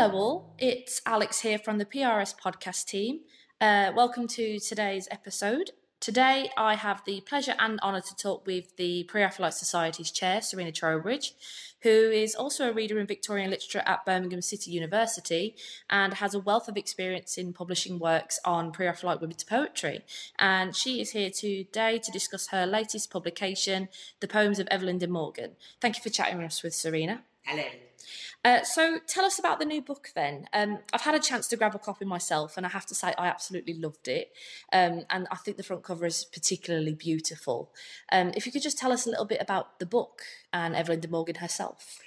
[0.00, 0.54] Hello, all.
[0.58, 3.20] It's Alex here from the PRS podcast team.
[3.60, 5.72] Uh, welcome to today's episode.
[6.00, 10.40] Today, I have the pleasure and honour to talk with the Pre Raphaelite Society's chair,
[10.40, 11.34] Serena Trowbridge,
[11.82, 15.54] who is also a reader in Victorian literature at Birmingham City University
[15.90, 20.00] and has a wealth of experience in publishing works on Pre Raphaelite women's poetry.
[20.38, 23.90] And she is here today to discuss her latest publication,
[24.20, 25.56] The Poems of Evelyn de Morgan.
[25.78, 27.24] Thank you for chatting with us with Serena.
[27.42, 27.64] Hello.
[28.44, 30.46] Uh, so tell us about the new book then.
[30.52, 33.12] Um, I've had a chance to grab a copy myself, and I have to say
[33.18, 34.32] I absolutely loved it.
[34.72, 37.72] Um, and I think the front cover is particularly beautiful.
[38.10, 40.22] Um, if you could just tell us a little bit about the book
[40.52, 41.98] and Evelyn de Morgan herself.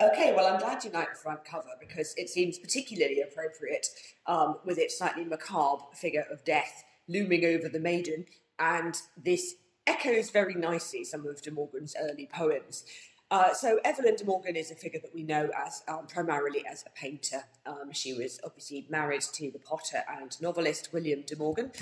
[0.00, 3.86] Okay, well, I'm glad you like the front cover because it seems particularly appropriate
[4.26, 8.24] um, with its slightly macabre figure of death looming over the maiden,
[8.58, 9.54] and this
[9.86, 12.84] echoes very nicely some of de Morgan's early poems.
[13.34, 16.84] Uh, so Evelyn de Morgan is a figure that we know as um, primarily as
[16.86, 17.42] a painter.
[17.66, 21.72] Um, she was obviously married to the potter and novelist William de Morgan,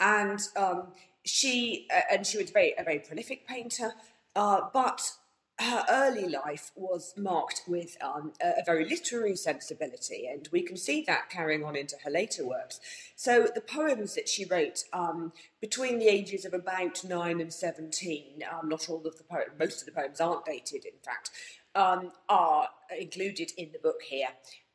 [0.00, 0.88] and um,
[1.24, 3.92] she uh, and she was very a very prolific painter.
[4.34, 5.12] Uh, but
[5.58, 11.02] her early life was marked with um, a, very literary sensibility, and we can see
[11.06, 12.78] that carrying on into her later works.
[13.16, 18.42] So, the poems that she wrote um, between the ages of about nine and seventeen,
[18.52, 21.30] um, not all of the poems, most of the poems aren't dated, in fact,
[21.74, 22.68] um, are
[22.98, 24.28] included in the book here.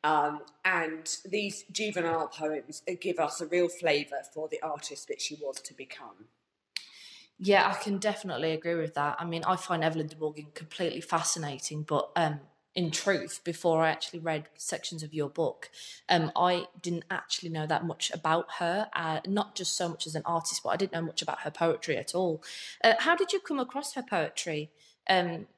[0.04, 5.36] Um, and these juvenile poems give us a real flavour for the artist that she
[5.40, 6.26] was to become.
[7.44, 9.16] Yeah, I can definitely agree with that.
[9.18, 12.38] I mean, I find Evelyn de Morgan completely fascinating, but um,
[12.76, 15.68] in truth, before I actually read sections of your book,
[16.08, 20.14] um, I didn't actually know that much about her, uh, not just so much as
[20.14, 22.44] an artist, but I didn't know much about her poetry at all.
[22.84, 24.70] Uh, how did you come across her poetry?
[25.10, 25.48] Um,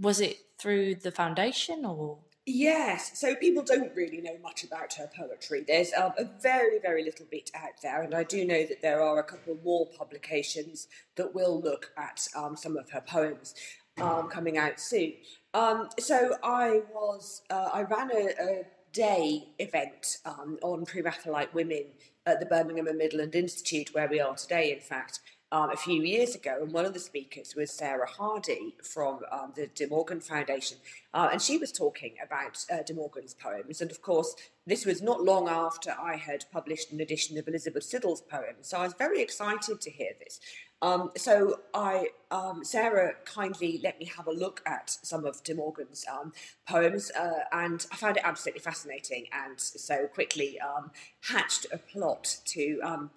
[0.00, 2.18] was it through the foundation or?
[2.44, 5.64] Yes, so people don't really know much about her poetry.
[5.66, 9.00] There's um, a very, very little bit out there, and I do know that there
[9.00, 13.54] are a couple more publications that will look at um, some of her poems
[14.00, 15.12] um, coming out soon.
[15.54, 21.84] Um, so I was, uh, I ran a, a day event um, on pre-Raphaelite women
[22.26, 25.20] at the Birmingham and Midland Institute, where we are today, in fact
[25.52, 29.52] um, a few years ago, and one of the speakers was Sarah Hardy from um,
[29.54, 30.78] the De Morgan Foundation,
[31.12, 33.82] uh, and she was talking about uh, De Morgan's poems.
[33.82, 34.34] And of course,
[34.66, 38.78] this was not long after I had published an edition of Elizabeth Siddal's poems, so
[38.78, 40.40] I was very excited to hear this.
[40.80, 45.54] Um, so I, um, Sarah kindly let me have a look at some of De
[45.54, 46.32] Morgan's um,
[46.66, 50.90] poems, uh, and I found it absolutely fascinating, and so quickly um,
[51.20, 53.10] hatched a plot to um,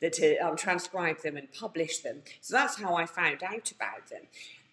[0.00, 2.22] publish to um, transcribe them and publish them.
[2.40, 4.22] So that's how I found out about them.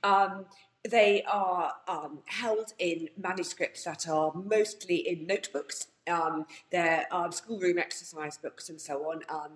[0.03, 0.45] Um,
[0.89, 5.87] they are um, held in manuscripts that are mostly in notebooks.
[6.07, 9.21] Um, there are schoolroom exercise books and so on.
[9.29, 9.51] Um,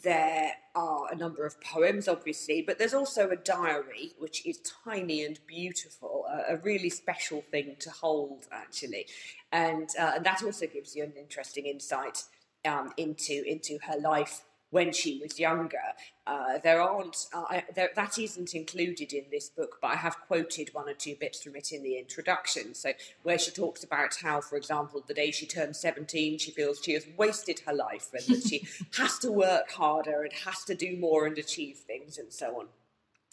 [0.00, 5.24] there are a number of poems, obviously, but there's also a diary, which is tiny
[5.24, 9.06] and beautiful, a, a really special thing to hold, actually.
[9.50, 12.22] And, uh, and that also gives you an interesting insight
[12.64, 15.78] um, into, into her life when she was younger.
[16.26, 20.70] Uh, there aren't uh, there, that isn't included in this book, but I have quoted
[20.72, 22.74] one or two bits from it in the introduction.
[22.74, 22.92] So
[23.22, 26.92] where she talks about how, for example, the day she turned seventeen, she feels she
[26.94, 28.66] has wasted her life and that she
[28.96, 32.66] has to work harder and has to do more and achieve things and so on.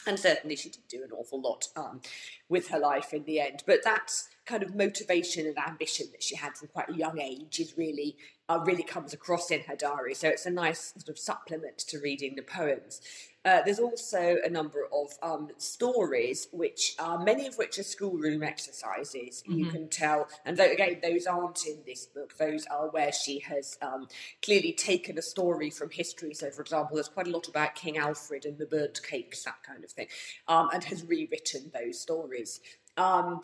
[0.05, 2.01] And certainly she did do an awful lot um,
[2.47, 3.63] with her life in the end.
[3.65, 4.11] But that
[4.45, 8.15] kind of motivation and ambition that she had from quite a young age is really
[8.49, 10.13] uh, really comes across in her diary.
[10.13, 13.01] So it's a nice sort of supplement to reading the poems.
[13.47, 18.43] Uh, there's also a number of um, stories, which are many of which are schoolroom
[18.43, 19.41] exercises.
[19.43, 19.59] Mm-hmm.
[19.59, 22.37] You can tell, and th- again, those aren't in this book.
[22.37, 24.09] Those are where she has um,
[24.43, 26.33] clearly taken a story from history.
[26.33, 29.63] So, for example, there's quite a lot about King Alfred and the burnt cakes, that
[29.65, 30.07] kind of thing,
[30.49, 32.59] um, and has rewritten those stories.
[32.97, 33.41] Um,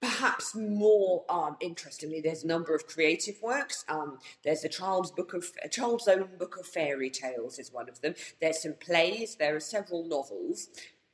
[0.00, 3.84] perhaps more um, interestingly, there's a number of creative works.
[3.88, 7.88] Um, there's a child's book of a child's own book of fairy tales is one
[7.88, 8.14] of them.
[8.40, 9.36] There's some plays.
[9.36, 10.68] There are several novels.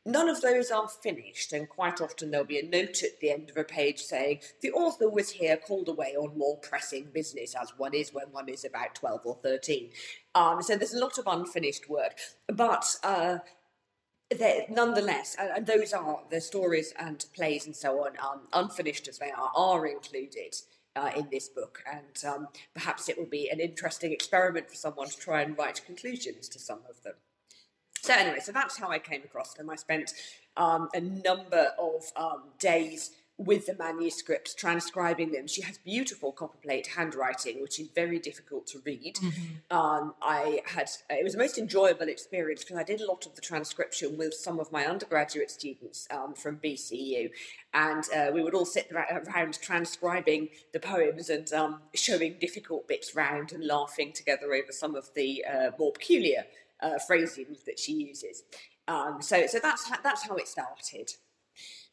[0.09, 3.51] None of those are finished, and quite often there'll be a note at the end
[3.51, 7.73] of a page saying, The author was here called away on more pressing business, as
[7.77, 9.91] one is when one is about 12 or 13.
[10.37, 12.19] Um, so there's a lot of unfinished work.
[12.47, 13.39] But uh,
[14.71, 19.19] nonetheless, and, and, those are the stories and plays and so on, um, unfinished as
[19.19, 20.55] they are, are included.
[20.95, 25.07] Uh, in this book, and um, perhaps it will be an interesting experiment for someone
[25.07, 27.13] to try and write conclusions to some of them.
[28.01, 29.69] So, anyway, so that's how I came across them.
[29.69, 30.15] I spent
[30.57, 35.47] um, a number of um, days with the manuscripts, transcribing them.
[35.47, 39.17] She has beautiful copperplate handwriting, which is very difficult to read.
[39.17, 39.77] Mm-hmm.
[39.77, 43.35] Um, I had it was a most enjoyable experience because I did a lot of
[43.35, 47.31] the transcription with some of my undergraduate students um, from BCU,
[47.75, 53.15] and uh, we would all sit around transcribing the poems and um, showing difficult bits
[53.15, 56.45] round and laughing together over some of the uh, more peculiar
[56.81, 58.45] uh, phrasings that she uses.
[58.89, 61.13] Um, so, so that's that's how it started.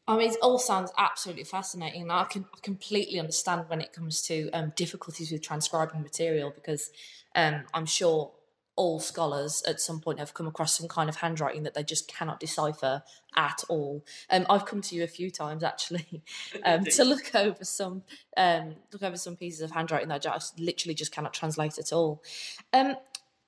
[0.06, 2.10] I mean, it all sounds absolutely fascinating.
[2.10, 6.90] I can I completely understand when it comes to um, difficulties with transcribing material because
[7.34, 8.32] um, I'm sure
[8.76, 12.08] all scholars at some point have come across some kind of handwriting that they just
[12.08, 13.02] cannot decipher
[13.36, 14.04] at all.
[14.30, 16.22] Um, I've come to you a few times actually
[16.64, 18.02] um, to look over some
[18.36, 21.92] um, look over some pieces of handwriting that I just literally just cannot translate at
[21.92, 22.22] all.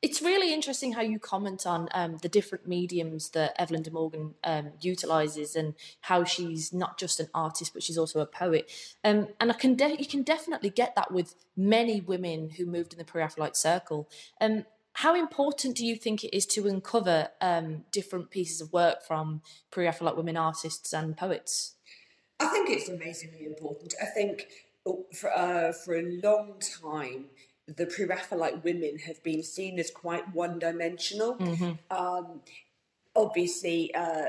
[0.03, 4.35] It's really interesting how you comment on um, the different mediums that Evelyn de Morgan
[4.45, 8.71] um, utilizes and how she's not just an artist but she's also a poet.
[9.03, 12.93] Um, and I can de- you can definitely get that with many women who moved
[12.93, 14.09] in the pre-Raphaelite circle.
[14.41, 19.03] Um, how important do you think it is to uncover um, different pieces of work
[19.03, 21.75] from pre-Raphaelite women artists and poets?
[22.39, 23.95] I think it's amazingly important.
[24.01, 24.47] I think
[25.15, 27.27] for uh, for a long time
[27.67, 31.37] the pre-Raphaelite women have been seen as quite one-dimensional.
[31.37, 31.73] Mm-hmm.
[31.97, 32.41] Um,
[33.15, 34.27] obviously, uh,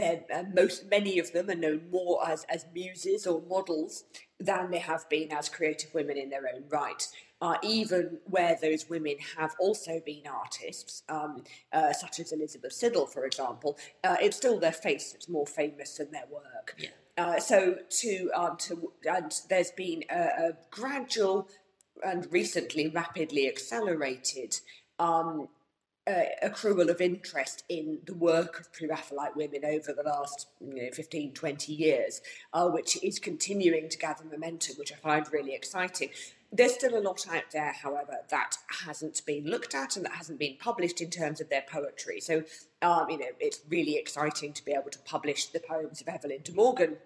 [0.00, 4.04] uh, most many of them are known more as as muses or models
[4.40, 7.06] than they have been as creative women in their own right.
[7.40, 13.06] Uh, even where those women have also been artists, um, uh, such as Elizabeth Siddal,
[13.06, 16.74] for example, uh, it's still their face that's more famous than their work.
[16.78, 16.88] Yeah.
[17.18, 21.48] Uh, so to um, to and there's been a, a gradual
[22.02, 24.58] and recently rapidly accelerated
[24.98, 25.48] um,
[26.06, 30.90] uh, accrual of interest in the work of pre-Raphaelite women over the last you know,
[30.92, 32.20] 15, 20 years,
[32.52, 36.10] uh, which is continuing to gather momentum, which I find really exciting.
[36.52, 40.38] There's still a lot out there, however, that hasn't been looked at and that hasn't
[40.38, 42.20] been published in terms of their poetry.
[42.20, 42.44] So,
[42.82, 46.42] um, you know, it's really exciting to be able to publish the poems of Evelyn
[46.44, 46.96] de Morgan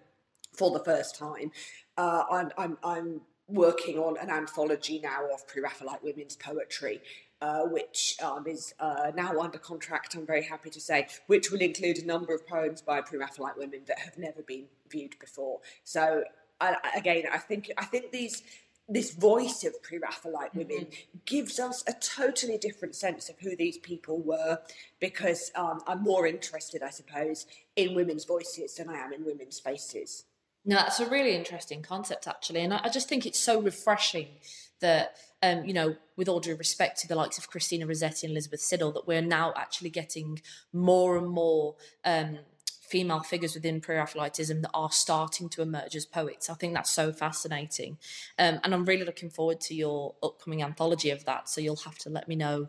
[0.53, 1.53] for the first time.
[1.97, 7.01] Uh, I'm, I'm, I'm working on an anthology now of pre-Raphaelite women's poetry,
[7.41, 10.15] uh, which um, is uh, now under contract.
[10.15, 13.81] I'm very happy to say, which will include a number of poems by pre-Raphaelite women
[13.87, 15.61] that have never been viewed before.
[15.85, 16.25] So
[16.61, 18.43] uh, again, I think I think these
[18.91, 21.19] this voice of pre-Raphaelite women mm-hmm.
[21.27, 24.59] gives us a totally different sense of who these people were,
[24.99, 27.47] because um, I'm more interested, I suppose,
[27.77, 30.25] in women's voices than I am in women's faces.
[30.65, 32.61] No, that's a really interesting concept, actually.
[32.61, 34.29] And I, I just think it's so refreshing
[34.81, 38.33] that, um, you know, with all due respect to the likes of Christina Rossetti and
[38.33, 40.41] Elizabeth Siddal, that we're now actually getting
[40.73, 42.39] more and more um,
[42.89, 46.49] female figures within pre-Raphaelitism that are starting to emerge as poets.
[46.49, 47.99] I think that's so fascinating.
[48.39, 51.49] Um, and I'm really looking forward to your upcoming anthology of that.
[51.49, 52.69] So you'll have to let me know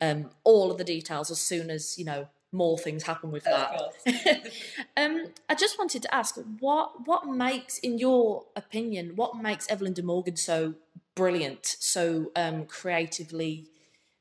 [0.00, 3.80] um, all of the details as soon as, you know, more things happen with that.
[4.96, 9.92] um, I just wanted to ask what what makes, in your opinion, what makes Evelyn
[9.92, 10.74] de Morgan so
[11.14, 13.66] brilliant, so um, creatively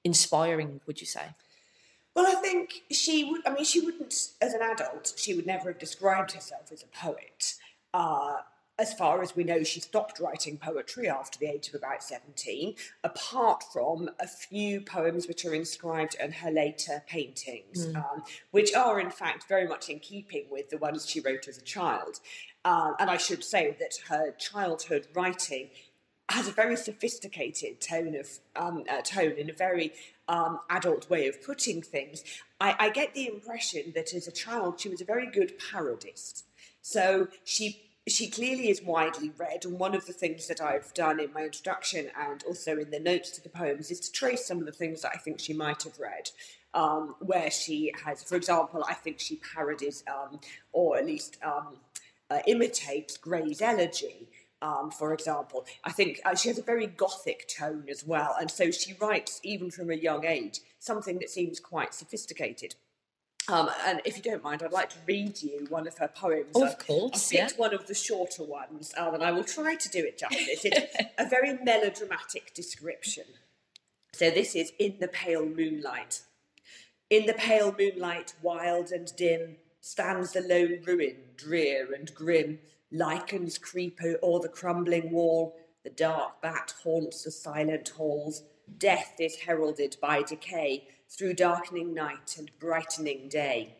[0.03, 0.81] inspiring?
[0.87, 1.27] Would you say?
[2.15, 3.41] Well, I think she would.
[3.45, 6.87] I mean, she wouldn't, as an adult, she would never have described herself as a
[6.87, 7.55] poet.
[7.93, 8.37] Uh,
[8.79, 12.75] as far as we know, she stopped writing poetry after the age of about 17,
[13.03, 17.95] apart from a few poems which are inscribed in her later paintings, mm.
[17.95, 21.57] um, which are in fact very much in keeping with the ones she wrote as
[21.57, 22.19] a child.
[22.65, 25.69] Uh, and I should say that her childhood writing
[26.29, 29.93] has a very sophisticated tone of um, uh, tone in a very
[30.27, 32.23] um, adult way of putting things.
[32.59, 36.43] I, I get the impression that as a child she was a very good parodist.
[36.81, 41.19] So she she clearly is widely read, and one of the things that I've done
[41.19, 44.59] in my introduction and also in the notes to the poems is to trace some
[44.59, 46.29] of the things that I think she might have read.
[46.73, 50.39] Um, where she has, for example, I think she parodies um,
[50.71, 51.77] or at least um,
[52.31, 54.27] uh, imitates Gray's Elegy.
[54.61, 58.49] Um, for example, I think uh, she has a very gothic tone as well, and
[58.49, 62.75] so she writes even from a young age something that seems quite sophisticated.
[63.49, 66.55] Um, and if you don't mind, I'd like to read you one of her poems.
[66.55, 67.57] Of course, I picked yeah.
[67.57, 70.63] one of the shorter ones, um, and I will try to do it justice.
[70.63, 73.25] It's a very melodramatic description.
[74.13, 76.21] So this is in the pale moonlight.
[77.09, 82.59] In the pale moonlight, wild and dim, stands the lone ruin, drear and grim.
[82.91, 85.55] Lichens creep o'er the crumbling wall.
[85.83, 88.43] The dark bat haunts the silent halls.
[88.77, 93.75] Death is heralded by decay through darkening night and brightening day.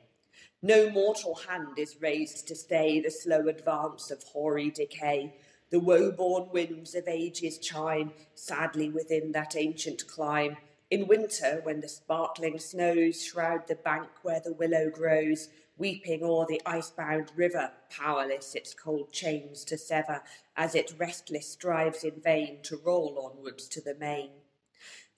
[0.61, 5.33] No mortal hand is raised to stay the slow advance of hoary decay.
[5.71, 10.57] The woe-born winds of ages chime sadly within that ancient clime.
[10.91, 16.45] In winter, when the sparkling snows shroud the bank where the willow grows, weeping o'er
[16.47, 20.21] the ice-bound river, powerless its cold chains to sever,
[20.55, 24.29] as it restless strives in vain to roll onwards to the main.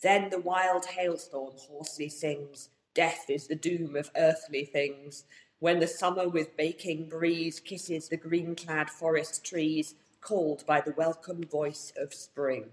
[0.01, 5.25] Then the wild hailstorm hoarsely sings, Death is the doom of earthly things.
[5.59, 11.43] When the summer with baking breeze kisses the green-clad forest trees, called by the welcome
[11.43, 12.65] voice of spring.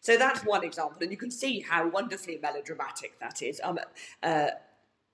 [0.00, 3.60] So that's one example, and you can see how wonderfully melodramatic that is.
[3.62, 3.78] Um,
[4.22, 4.48] uh,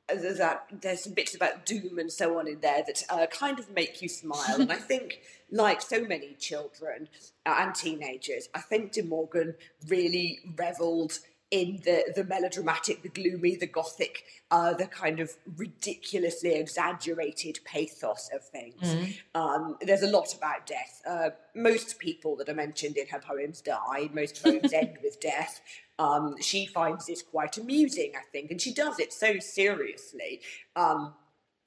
[0.08, 3.70] that there's some bits about doom and so on in there that uh, kind of
[3.70, 4.61] make you smile.
[4.61, 5.20] And i think
[5.50, 7.08] like so many children
[7.46, 9.54] uh, and teenagers i think de morgan
[9.88, 11.18] really reveled
[11.54, 18.28] in the the melodramatic the gloomy the gothic uh, the kind of ridiculously exaggerated pathos
[18.34, 19.16] of things mm.
[19.37, 23.61] um, there's a lot about death uh, most people that are mentioned in her poems
[23.61, 25.61] die most poems end with death
[25.99, 30.40] um, she finds this quite amusing, I think, and she does it so seriously
[30.75, 31.14] um,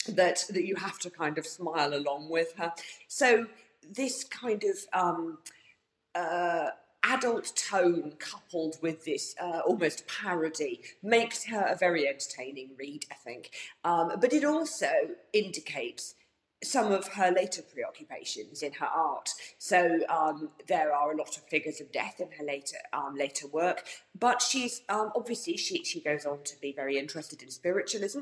[0.10, 2.74] that that you have to kind of smile along with her.
[3.08, 3.48] So
[3.89, 5.38] this kind of um,
[6.13, 6.72] uh,
[7.08, 13.16] adult tone coupled with this uh, almost parody makes her a very entertaining read, I
[13.16, 13.52] think.
[13.84, 14.92] Um, but it also
[15.34, 16.16] indicates
[16.64, 19.30] some of her later preoccupations in her art.
[19.60, 23.48] So um, there are a lot of figures of death in her later um, later
[23.48, 23.84] work,
[24.18, 28.22] but she's um, obviously she she goes on to be very interested in spiritualism,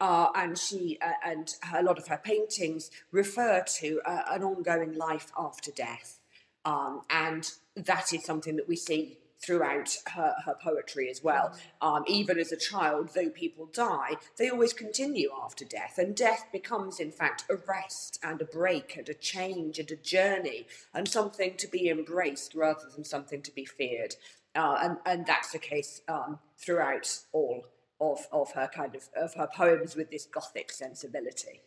[0.00, 4.94] uh, and she uh, and a lot of her paintings refer to uh, an ongoing
[4.96, 6.18] life after death,
[6.64, 11.54] um, and that is something that we see throughout her, her poetry as well.
[11.82, 16.46] Um, even as a child, though people die, they always continue after death, and death
[16.52, 21.06] becomes, in fact, a rest and a break and a change and a journey and
[21.06, 24.16] something to be embraced rather than something to be feared.
[24.54, 27.66] Uh, and, and that's the case um, throughout all
[28.00, 31.60] of, of her kind of of her poems with this gothic sensibility.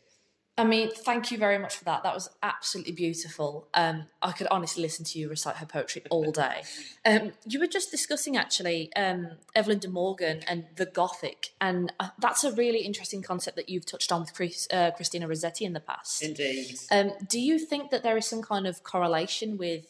[0.60, 2.04] I mean, thank you very much for that.
[2.04, 3.70] That was absolutely beautiful.
[3.74, 6.64] Um, I could honestly listen to you recite her poetry all day.
[7.06, 12.10] Um, you were just discussing actually um, Evelyn de Morgan and the Gothic, and uh,
[12.20, 15.72] that's a really interesting concept that you've touched on with Chris, uh, Christina Rossetti in
[15.72, 16.22] the past.
[16.22, 16.78] Indeed.
[16.92, 19.86] Um, do you think that there is some kind of correlation with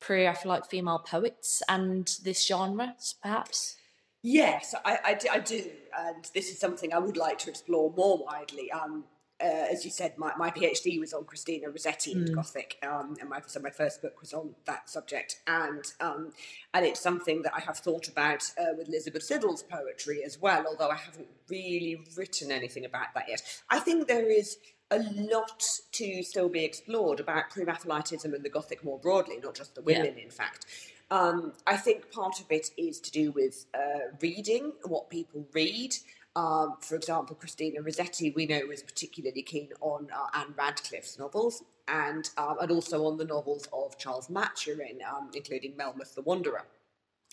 [0.00, 3.76] pre-Raphaelite female poets and this genre, perhaps?
[4.22, 5.64] Yes, I, I, I, do,
[5.98, 8.70] and this is something I would like to explore more widely.
[8.70, 9.04] Um,
[9.42, 12.34] uh, as you said, my, my PhD was on Christina Rossetti and mm.
[12.34, 16.32] Gothic, um, and my, so my first book was on that subject, and um,
[16.74, 20.64] and it's something that I have thought about uh, with Elizabeth Siddal's poetry as well,
[20.66, 23.42] although I haven't really written anything about that yet.
[23.70, 24.58] I think there is
[24.90, 29.74] a lot to still be explored about pre-Raphaelitism and the Gothic more broadly, not just
[29.74, 30.24] the women, yeah.
[30.24, 30.66] in fact.
[31.10, 35.94] Um, I think part of it is to do with uh, reading, what people read.
[36.36, 41.64] Um, for example, Christina Rossetti, we know, was particularly keen on uh, Ann Radcliffe's novels
[41.88, 46.66] and, um, and also on the novels of Charles Maturin, um, including Melmoth the Wanderer.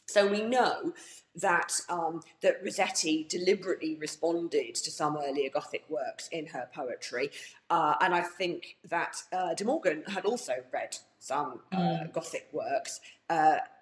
[0.09, 0.93] So we know
[1.35, 7.29] that um, that Rossetti deliberately responded to some earlier Gothic works in her poetry,
[7.69, 12.13] uh, and I think that uh, De Morgan had also read some uh, mm.
[12.13, 13.01] Gothic works.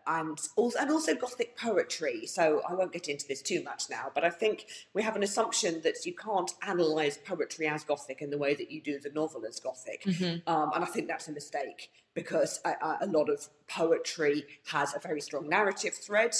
[0.07, 2.25] Uh, and also, and also Gothic poetry.
[2.25, 5.23] So I won't get into this too much now, but I think we have an
[5.23, 9.11] assumption that you can't analyse poetry as Gothic in the way that you do the
[9.11, 10.49] novel as Gothic, mm-hmm.
[10.49, 14.99] um, and I think that's a mistake because a, a lot of poetry has a
[14.99, 16.33] very strong narrative thread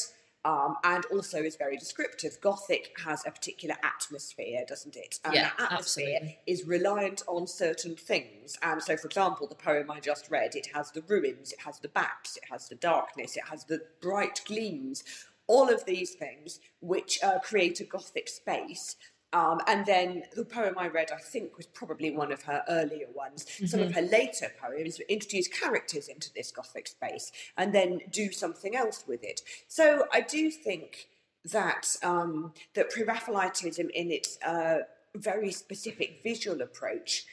[0.45, 2.39] um, and also is very descriptive.
[2.39, 5.19] Gothic has a particular atmosphere, doesn't it?
[5.25, 6.39] And yeah, that atmosphere absolutely.
[6.45, 8.57] is reliant on certain things.
[8.61, 11.79] And so, for example, the poem I just read, it has the ruins, it has
[11.79, 15.03] the bats, it has the darkness, it has the bright gleams.
[15.47, 18.95] All of these things which uh, create a Gothic space
[19.34, 23.08] um, and then the poem I read, I think, was probably one of her earlier
[23.13, 23.46] ones.
[23.46, 23.65] Mm-hmm.
[23.65, 24.05] Some of mm-hmm.
[24.05, 29.24] her later poems introduce characters into this Gothic space and then do something else with
[29.24, 29.41] it.
[29.67, 31.10] So I do think
[31.51, 34.79] that um, that Pre-Raphaelitism, in its uh,
[35.15, 37.25] very specific visual approach,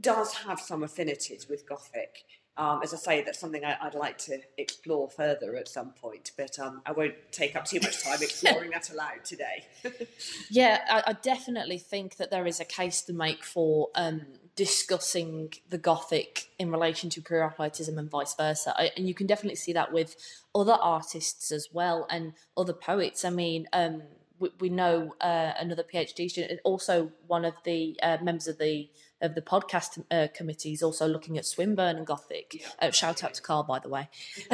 [0.00, 2.24] does have some affinities with Gothic.
[2.58, 6.32] Um, as I say, that's something I, would like to explore further at some point,
[6.38, 9.66] but um, I won't take up too much time exploring that aloud today.
[10.50, 14.22] yeah, I, I, definitely think that there is a case to make for um,
[14.54, 18.74] discussing the Gothic in relation to pre-Raphaelitism and vice versa.
[18.74, 20.16] I, and you can definitely see that with
[20.54, 23.22] other artists as well and other poets.
[23.26, 24.02] I mean, um,
[24.38, 28.58] we, we know uh, another PhD student, and also one of the uh, members of
[28.58, 28.88] the
[29.20, 32.62] of the podcast uh, committee is also looking at Swinburne and Gothic.
[32.80, 34.08] Uh, shout out to Carl, by the way.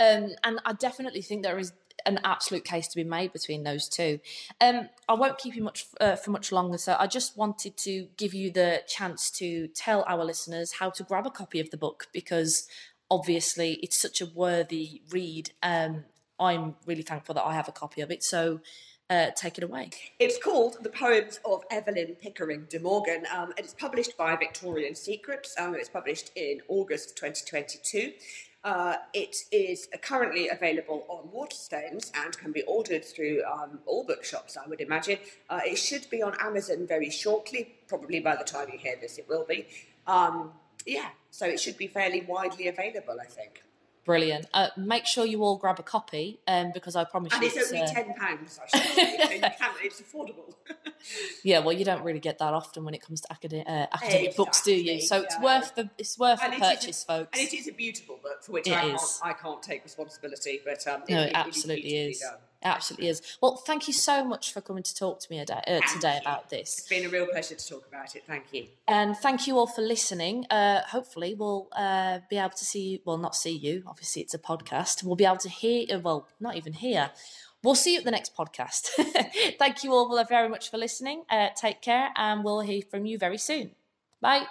[0.00, 1.72] um, and I definitely think there is
[2.06, 4.20] an absolute case to be made between those two.
[4.60, 8.08] Um, I won't keep you much uh, for much longer, so I just wanted to
[8.16, 11.76] give you the chance to tell our listeners how to grab a copy of the
[11.76, 12.66] book because
[13.10, 15.50] obviously it's such a worthy read.
[15.62, 16.04] Um,
[16.40, 18.22] I'm really thankful that I have a copy of it.
[18.22, 18.60] So
[19.10, 19.90] uh, take it away.
[20.18, 24.94] It's called The Poems of Evelyn Pickering de Morgan, um, and it's published by Victorian
[24.94, 25.54] Secrets.
[25.58, 28.12] Um, it's published in August 2022.
[28.64, 34.56] Uh, it is currently available on Waterstones and can be ordered through um, all bookshops,
[34.56, 35.18] I would imagine.
[35.48, 39.16] Uh, it should be on Amazon very shortly, probably by the time you hear this,
[39.16, 39.66] it will be.
[40.06, 40.52] Um,
[40.84, 43.62] yeah, so it should be fairly widely available, I think.
[44.08, 44.46] Brilliant.
[44.54, 47.50] Uh, make sure you all grab a copy um, because I promise And you.
[47.54, 48.38] it's only uh, £10, I
[48.78, 49.52] should say, so you can,
[49.84, 50.54] it's affordable.
[51.44, 54.34] Yeah, well, you don't really get that often when it comes to acad- uh, academic
[54.36, 54.94] books, do you?
[54.94, 57.38] Exactly, So it's worth the it's worth And the it is a- purchase, folks.
[57.38, 59.00] And it is a beautiful book for which I, can't.
[59.22, 62.18] I can't take responsibility, but um, No, it, it it absolutely is.
[62.20, 62.38] done.
[62.62, 63.22] Absolutely is.
[63.40, 66.50] Well, thank you so much for coming to talk to me today, uh, today about
[66.50, 66.78] this.
[66.78, 68.24] It's been a real pleasure to talk about it.
[68.26, 68.66] Thank you.
[68.88, 70.44] And thank you all for listening.
[70.50, 72.98] Uh, hopefully, we'll uh, be able to see you.
[73.04, 73.84] Well, not see you.
[73.86, 75.04] Obviously, it's a podcast.
[75.04, 75.86] We'll be able to hear.
[75.92, 77.10] uh, Well, not even hear.
[77.62, 78.88] We'll see you at the next podcast.
[79.58, 81.24] thank you all very much for listening.
[81.30, 83.72] Uh, take care, and we'll hear from you very soon.
[84.20, 84.46] Bye.